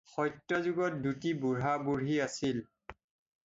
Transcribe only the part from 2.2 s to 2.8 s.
আছিল।